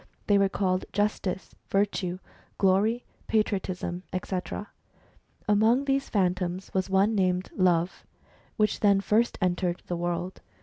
They 0.25 0.39
were 0.39 0.49
called 0.49 0.85
Justice, 0.91 1.53
Virtue, 1.69 2.17
Glory, 2.57 3.05
Patriotism, 3.27 4.01
&c. 4.25 4.35
Among 5.47 5.85
these 5.85 6.09
Phantoms 6.09 6.71
was 6.73 6.89
one 6.89 7.13
named 7.13 7.51
Love, 7.55 8.03
which 8.57 8.79
then 8.79 8.99
first 9.01 9.37
entered 9.43 9.83
the 9.85 9.95
world. 9.95 10.41